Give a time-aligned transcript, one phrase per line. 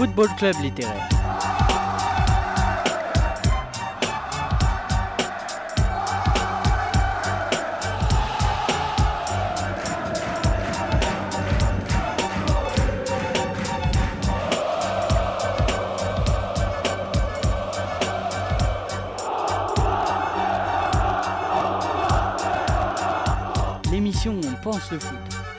[0.00, 1.08] Football Club littéraire.
[23.92, 25.49] L'émission on pense le foot.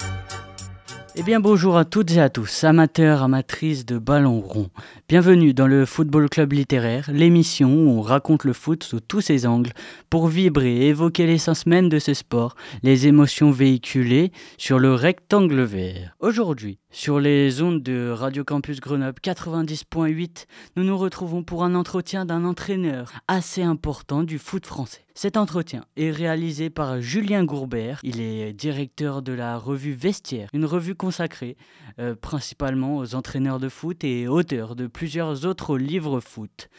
[1.13, 4.69] Eh bien bonjour à toutes et à tous, amateurs, amatrices de ballon rond.
[5.09, 9.45] Bienvenue dans le Football Club littéraire, l'émission où on raconte le foot sous tous ses
[9.45, 9.73] angles
[10.09, 15.63] pour vibrer et évoquer l'essence même de ce sport, les émotions véhiculées sur le rectangle
[15.63, 16.15] vert.
[16.21, 20.45] Aujourd'hui, sur les ondes de Radio Campus Grenoble 90.8,
[20.75, 25.05] nous nous retrouvons pour un entretien d'un entraîneur assez important du foot français.
[25.15, 27.99] Cet entretien est réalisé par Julien Gourbert.
[28.03, 31.55] Il est directeur de la revue Vestiaire, une revue consacrée
[31.99, 36.69] euh, principalement aux entraîneurs de foot et auteur de plusieurs autres livres foot.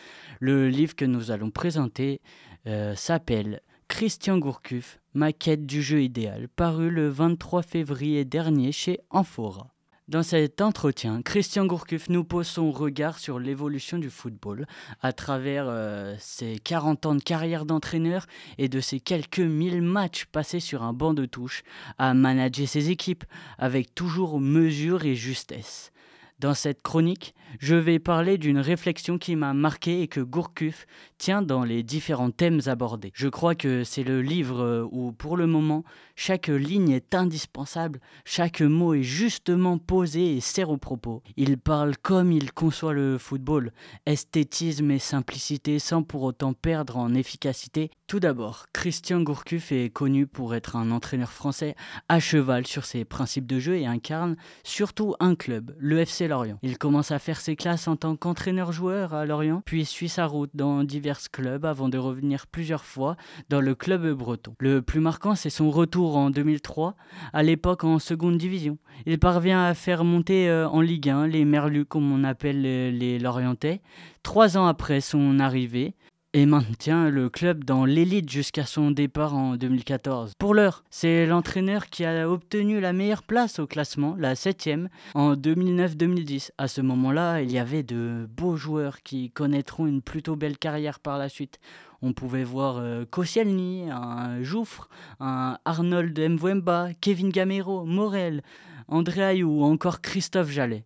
[0.40, 2.20] Le livre que nous allons présenter
[2.66, 9.71] euh, s'appelle Christian Gourcuff, maquette du jeu idéal, paru le 23 février dernier chez Amphora.
[10.12, 14.66] Dans cet entretien, Christian Gourcuff nous pose son regard sur l'évolution du football
[15.00, 18.27] à travers euh, ses 40 ans de carrière d'entraîneur
[18.58, 21.62] et de ses quelques 1000 matchs passés sur un banc de touche
[21.96, 23.24] à manager ses équipes
[23.56, 25.92] avec toujours mesure et justesse.
[26.40, 30.86] Dans cette chronique, je vais parler d'une réflexion qui m'a marqué et que Gourcuff
[31.19, 33.12] tient dans les différents thèmes abordés.
[33.14, 35.84] Je crois que c'est le livre où, pour le moment,
[36.17, 41.23] chaque ligne est indispensable, chaque mot est justement posé et sert au propos.
[41.36, 43.73] Il parle comme il conçoit le football,
[44.06, 47.91] esthétisme et simplicité sans pour autant perdre en efficacité.
[48.06, 51.75] Tout d'abord, Christian Gourcuff est connu pour être un entraîneur français
[52.08, 56.58] à cheval sur ses principes de jeu et incarne surtout un club, le FC Lorient.
[56.62, 60.51] Il commence à faire ses classes en tant qu'entraîneur-joueur à Lorient, puis suit sa route
[60.55, 63.17] dans divers clubs avant de revenir plusieurs fois
[63.48, 64.55] dans le club breton.
[64.61, 66.95] Le plus marquant, c'est son retour en 2003,
[67.33, 68.79] à l'époque en seconde division.
[69.07, 72.92] Il parvient à faire monter euh, en Ligue 1 les Merlus, comme on appelle les,
[72.92, 73.83] les Lorientais,
[74.23, 75.97] trois ans après son arrivée
[76.34, 80.32] et maintient le club dans l'élite jusqu'à son départ en 2014.
[80.38, 84.70] Pour l'heure, c'est l'entraîneur qui a obtenu la meilleure place au classement, la 7
[85.14, 86.50] en 2009-2010.
[86.56, 91.00] À ce moment-là, il y avait de beaux joueurs qui connaîtront une plutôt belle carrière
[91.00, 91.58] par la suite.
[92.00, 94.88] On pouvait voir euh, Koscielny, un Jouffre,
[95.20, 98.42] un Arnold Mwemba, Kevin Gamero, Morel,
[98.88, 100.84] André Ayou ou encore Christophe Jallet.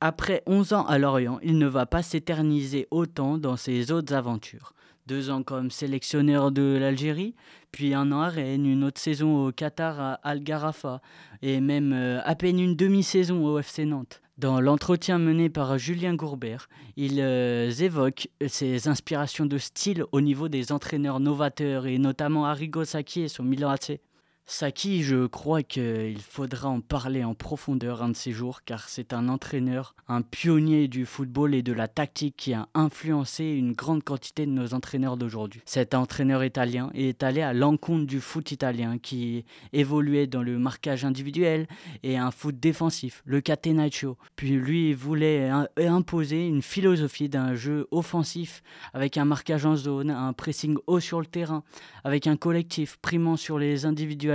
[0.00, 4.74] Après 11 ans à Lorient, il ne va pas s'éterniser autant dans ses autres aventures.
[5.06, 7.34] Deux ans comme sélectionneur de l'Algérie,
[7.72, 11.00] puis un an à Rennes, une autre saison au Qatar à Al Gharafa,
[11.42, 14.22] et même euh, à peine une demi-saison au FC Nantes.
[14.36, 20.48] Dans l'entretien mené par Julien Gourbert, ils euh, évoquent ses inspirations de style au niveau
[20.48, 24.00] des entraîneurs novateurs, et notamment Arrigo Sacchi et son Milan AC.
[24.46, 29.14] Saki, je crois qu'il faudra en parler en profondeur un de ces jours, car c'est
[29.14, 34.04] un entraîneur, un pionnier du football et de la tactique qui a influencé une grande
[34.04, 35.62] quantité de nos entraîneurs d'aujourd'hui.
[35.64, 41.06] Cet entraîneur italien est allé à l'encontre du foot italien qui évoluait dans le marquage
[41.06, 41.66] individuel
[42.02, 44.18] et un foot défensif, le catenaccio.
[44.36, 48.62] Puis lui voulait imposer une philosophie d'un jeu offensif
[48.92, 51.64] avec un marquage en zone, un pressing haut sur le terrain,
[52.04, 54.33] avec un collectif primant sur les individuels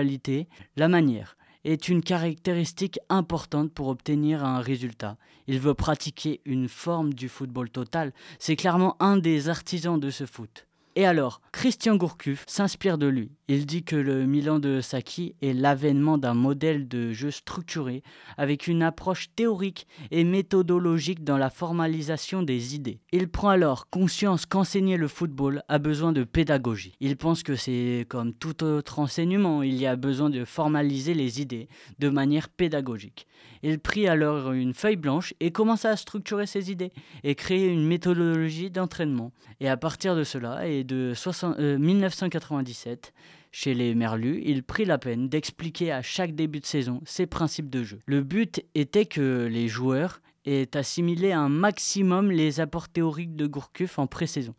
[0.75, 5.17] la manière est une caractéristique importante pour obtenir un résultat.
[5.47, 8.13] Il veut pratiquer une forme du football total.
[8.39, 10.68] C'est clairement un des artisans de ce foot.
[10.99, 13.31] Et alors, Christian Gourcuff s'inspire de lui.
[13.47, 18.03] Il dit que le Milan de Sacchi est l'avènement d'un modèle de jeu structuré
[18.37, 22.99] avec une approche théorique et méthodologique dans la formalisation des idées.
[23.13, 26.95] Il prend alors conscience qu'enseigner le football a besoin de pédagogie.
[26.99, 31.39] Il pense que c'est comme tout autre enseignement, il y a besoin de formaliser les
[31.41, 31.69] idées
[31.99, 33.25] de manière pédagogique.
[33.63, 36.91] Il prit alors une feuille blanche et commença à structurer ses idées
[37.23, 39.31] et créer une méthodologie d'entraînement.
[39.59, 43.19] Et à partir de cela, et de 1997, euh,
[43.51, 47.69] chez les Merlus, il prit la peine d'expliquer à chaque début de saison ses principes
[47.69, 47.99] de jeu.
[48.05, 53.99] Le but était que les joueurs aient assimilé un maximum les apports théoriques de Gourcuff
[53.99, 54.55] en pré-saison.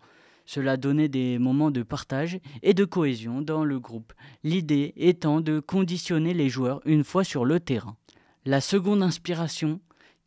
[0.46, 4.12] Cela donnait des moments de partage et de cohésion dans le groupe,
[4.42, 7.96] l'idée étant de conditionner les joueurs une fois sur le terrain.
[8.44, 9.80] La seconde inspiration,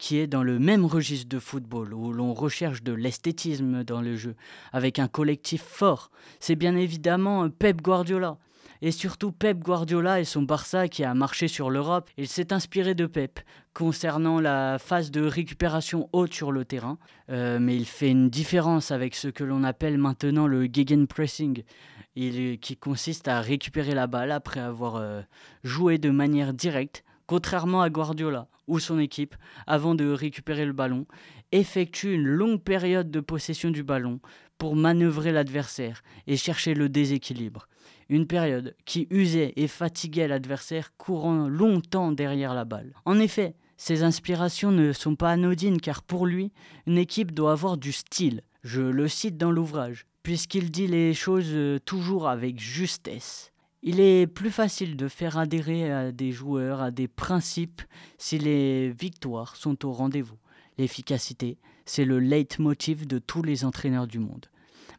[0.04, 4.18] qui est dans le même registre de football, où l'on recherche de l'esthétisme dans le
[4.18, 4.36] jeu,
[4.74, 6.12] avec un collectif fort,
[6.42, 8.38] c'est bien évidemment Pep Guardiola.
[8.82, 12.10] et surtout Pep Guardiola et son Barça qui a marché sur l'Europe.
[12.18, 13.40] Il s'est inspiré de Pep
[13.74, 16.98] concernant la phase de récupération haute sur le terrain,
[17.30, 21.64] euh, mais il fait une différence avec ce que l'on appelle maintenant le gegenpressing,
[22.14, 25.22] qui consiste à récupérer la balle après avoir euh,
[25.64, 29.36] joué de manière directe contrairement à Guardiola, où son équipe,
[29.68, 31.06] avant de récupérer le ballon,
[31.52, 34.20] effectue une longue période de possession du ballon
[34.58, 37.68] pour manœuvrer l'adversaire et chercher le déséquilibre.
[38.10, 42.94] Une période qui usait et fatiguait l'adversaire courant longtemps derrière la balle.
[43.06, 46.52] En effet, ces inspirations ne sont pas anodines car pour lui,
[46.88, 48.42] une équipe doit avoir du style.
[48.64, 53.53] Je le cite dans l'ouvrage, puisqu'il dit les choses euh, toujours avec justesse.
[53.86, 57.82] Il est plus facile de faire adhérer à des joueurs à des principes
[58.18, 60.38] si les victoires sont au rendez-vous.
[60.78, 64.46] L'efficacité, c'est le leitmotiv de tous les entraîneurs du monde.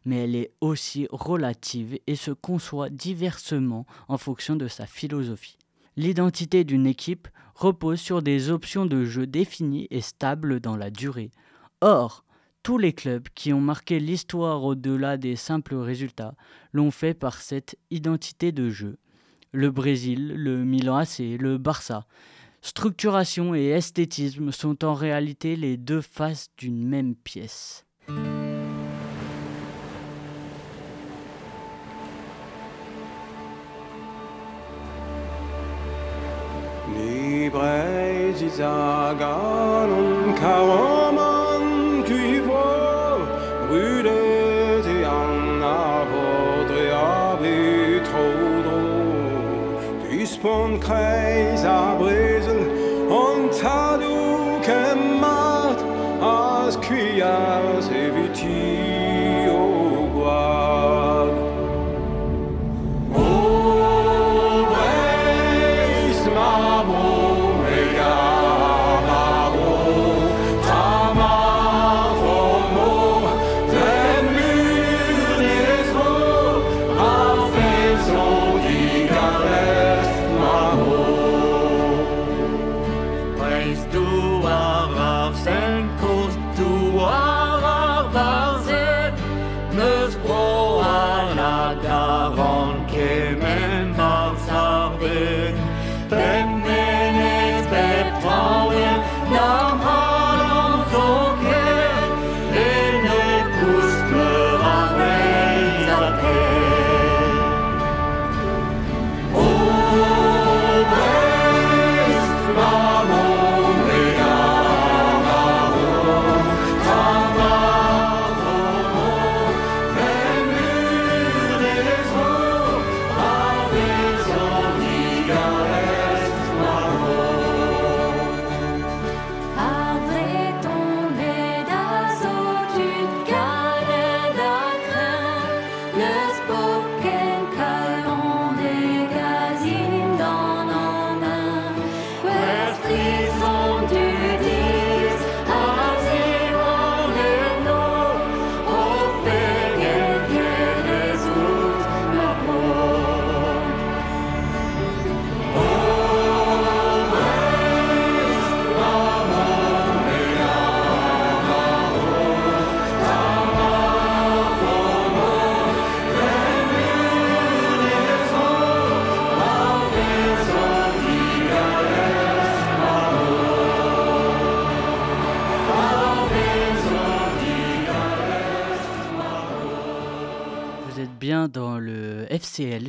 [0.05, 5.57] Mais elle est aussi relative et se conçoit diversement en fonction de sa philosophie.
[5.97, 11.31] L'identité d'une équipe repose sur des options de jeu définies et stables dans la durée.
[11.81, 12.24] Or,
[12.65, 16.33] tous les clubs qui ont marqué l'histoire au-delà des simples résultats
[16.73, 18.97] l'ont fait par cette identité de jeu.
[19.51, 22.07] Le Brésil, le Milan AC, le Barça.
[22.63, 27.85] Structuration et esthétisme sont en réalité les deux faces d'une même pièce.
[40.47, 41.24] von
[50.45, 52.67] Pontcreis à Bresel
[53.09, 55.83] und hat du gemacht
[56.21, 58.24] als Kühe aus Ewig.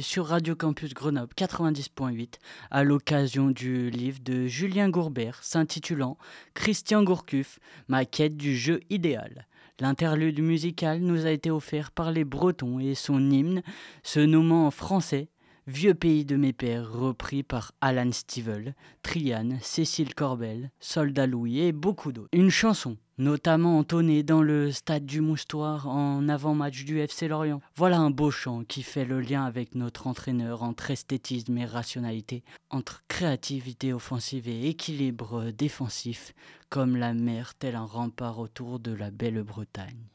[0.03, 2.35] Sur Radio Campus Grenoble 90.8
[2.71, 6.19] à l'occasion du livre de Julien Gourbert s'intitulant
[6.53, 9.47] Christian Gourcuff, ma quête du jeu idéal.
[9.81, 13.63] L'interlude musical nous a été offert par les Bretons et son hymne,
[14.03, 15.29] se nommant en français
[15.69, 21.73] Vieux pays de mes pères, repris par Alan Stivell, Triane, Cécile Corbel, Soldat Louis et
[21.73, 22.29] beaucoup d'autres.
[22.33, 27.61] Une chanson, notamment entonnée dans le stade du Moustoir en avant-match du FC Lorient.
[27.75, 32.45] Voilà un beau chant qui fait le lien avec notre entraîneur entre esthétisme et rationalité,
[32.71, 36.33] entre créativité offensive et équilibre défensif,
[36.71, 40.07] comme la mer tel un rempart autour de la belle Bretagne.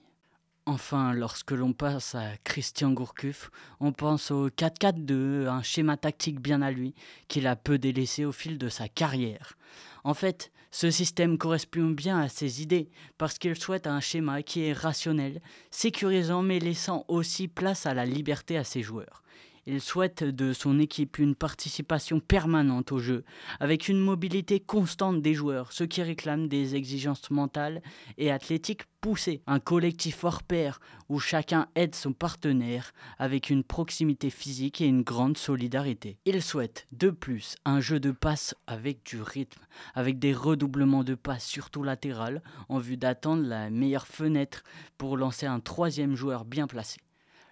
[0.73, 3.51] Enfin, lorsque l'on passe à Christian Gourcuff,
[3.81, 6.95] on pense au 4-4-2, un schéma tactique bien à lui,
[7.27, 9.57] qu'il a peu délaissé au fil de sa carrière.
[10.05, 14.61] En fait, ce système correspond bien à ses idées, parce qu'il souhaite un schéma qui
[14.61, 19.20] est rationnel, sécurisant mais laissant aussi place à la liberté à ses joueurs.
[19.68, 23.24] Il souhaite de son équipe une participation permanente au jeu,
[23.60, 27.84] avec une mobilité constante des joueurs, ce qui réclame des exigences mentales
[28.18, 29.44] et athlétiques poussées.
[29.46, 35.03] Un collectif hors pair où chacun aide son partenaire avec une proximité physique et une
[35.03, 36.18] grande solidarité.
[36.25, 39.62] Il souhaite de plus un jeu de passes avec du rythme,
[39.94, 44.63] avec des redoublements de passes surtout latérales en vue d'attendre la meilleure fenêtre
[44.98, 47.00] pour lancer un troisième joueur bien placé.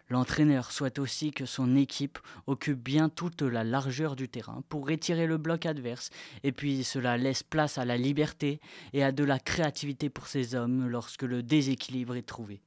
[0.10, 5.28] L'entraîneur souhaite aussi que son équipe occupe bien toute la largeur du terrain pour retirer
[5.28, 6.10] le bloc adverse
[6.44, 8.60] et puis cela laisse place à la liberté
[8.94, 12.64] et à de la créativité pour ses hommes lorsque le déséquilibre est trouvé.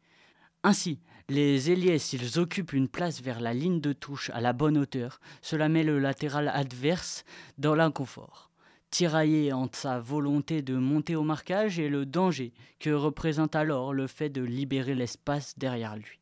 [0.63, 4.79] Ainsi, les ailiers, s'ils occupent une place vers la ligne de touche à la bonne
[4.79, 7.25] hauteur, cela met le latéral adverse
[7.59, 8.53] dans l'inconfort
[8.93, 14.07] tiraillé entre sa volonté de monter au marquage et le danger que représente alors le
[14.07, 16.21] fait de libérer l'espace derrière lui.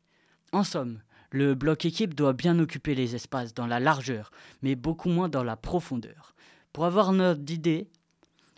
[0.53, 5.09] En somme, le bloc équipe doit bien occuper les espaces dans la largeur, mais beaucoup
[5.09, 6.35] moins dans la profondeur.
[6.73, 7.89] Pour avoir un ordre d'idée,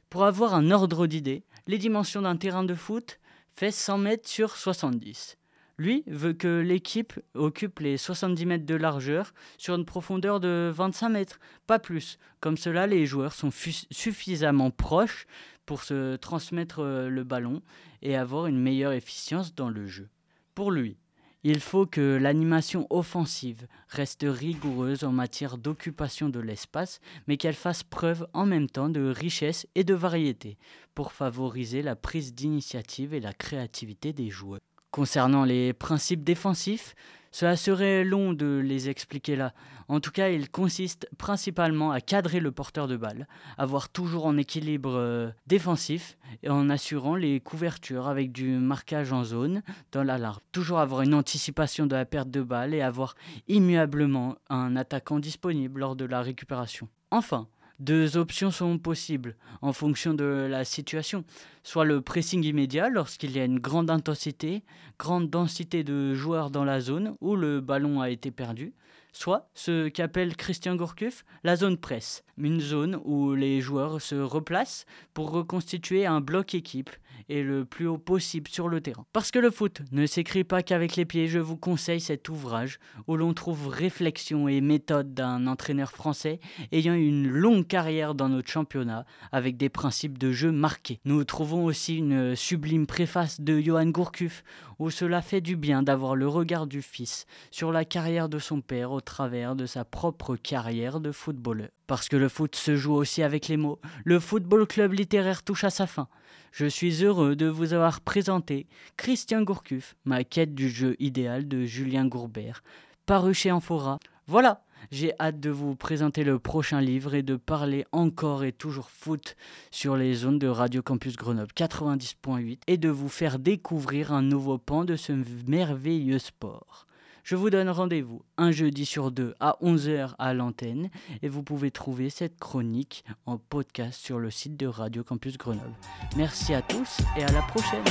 [0.09, 3.19] pour avoir un ordre d'idée, les dimensions d'un terrain de foot
[3.53, 5.37] fait 100 mètres sur 70.
[5.77, 11.09] Lui veut que l'équipe occupe les 70 mètres de largeur sur une profondeur de 25
[11.09, 12.19] mètres, pas plus.
[12.41, 15.25] Comme cela, les joueurs sont suffisamment proches
[15.65, 17.61] pour se transmettre euh, le ballon
[18.01, 20.09] et avoir une meilleure efficience dans le jeu.
[20.53, 20.97] Pour lui,
[21.43, 27.83] il faut que l'animation offensive reste rigoureuse en matière d'occupation de l'espace, mais qu'elle fasse
[27.83, 30.57] preuve en même temps de richesse et de variété
[30.95, 34.61] pour favoriser la prise d'initiative et la créativité des joueurs.
[34.91, 36.95] Concernant les principes défensifs,
[37.33, 39.53] cela serait long de les expliquer là.
[39.87, 44.37] En tout cas, ils consistent principalement à cadrer le porteur de balle, avoir toujours en
[44.37, 50.19] équilibre euh, défensif et en assurant les couvertures avec du marquage en zone dans la
[50.19, 50.37] large.
[50.51, 53.15] Toujours avoir une anticipation de la perte de balle et avoir
[53.47, 56.87] immuablement un attaquant disponible lors de la récupération.
[57.09, 57.47] Enfin,
[57.79, 61.23] deux options sont possibles en fonction de la situation.
[61.63, 64.63] Soit le pressing immédiat lorsqu'il y a une grande intensité,
[64.99, 68.73] grande densité de joueurs dans la zone où le ballon a été perdu,
[69.11, 74.85] soit ce qu'appelle Christian Gourcuff la zone presse, une zone où les joueurs se replacent
[75.13, 76.89] pour reconstituer un bloc équipe
[77.29, 79.05] et le plus haut possible sur le terrain.
[79.13, 82.79] Parce que le foot ne s'écrit pas qu'avec les pieds, je vous conseille cet ouvrage
[83.07, 86.39] où l'on trouve réflexion et méthode d'un entraîneur français
[86.71, 90.99] ayant une longue carrière dans notre championnat avec des principes de jeu marqués.
[91.05, 94.43] Nous trouvons aussi une sublime préface de Johan Gourcuff
[94.79, 98.61] où cela fait du bien d'avoir le regard du fils sur la carrière de son
[98.61, 101.69] père au travers de sa propre carrière de footballeur.
[101.87, 105.63] Parce que le foot se joue aussi avec les mots, le Football Club littéraire touche
[105.63, 106.07] à sa fin.
[106.55, 111.63] Je suis heureux de vous avoir présenté Christian Gourcuff, ma quête du jeu idéal de
[111.63, 112.61] Julien Gourbert,
[113.07, 113.97] paru chez Amphora.
[114.27, 118.91] Voilà, j'ai hâte de vous présenter le prochain livre et de parler encore et toujours
[118.91, 119.35] foot
[119.71, 124.59] sur les zones de Radio Campus Grenoble 90.8 et de vous faire découvrir un nouveau
[124.59, 125.13] pan de ce
[125.47, 126.85] merveilleux sport.
[127.23, 130.89] Je vous donne rendez-vous un jeudi sur deux à 11h à l'antenne
[131.21, 135.73] et vous pouvez trouver cette chronique en podcast sur le site de Radio Campus Grenoble.
[136.17, 137.83] Merci à tous et à la prochaine.